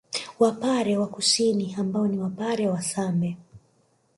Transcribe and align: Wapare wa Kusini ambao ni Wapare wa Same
Wapare 0.39 0.97
wa 0.97 1.07
Kusini 1.07 1.75
ambao 1.79 2.07
ni 2.07 2.17
Wapare 2.19 2.67
wa 2.69 2.81
Same 2.81 3.37